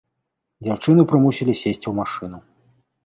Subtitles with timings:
[0.67, 2.39] Дзяўчыну прымусілі сесці ў машыну.